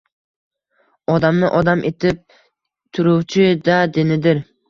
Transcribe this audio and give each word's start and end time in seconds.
Odamni 1.15 1.51
odam 1.59 1.83
etib 1.91 2.23
turuvchi-da 2.99 3.77
dinidir. 3.99 4.43